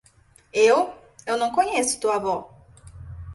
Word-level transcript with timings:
Eu? 0.51 0.95
eu 1.27 1.37
não 1.37 1.51
conheço 1.51 1.99
tua 1.99 2.15
avó. 2.15 2.49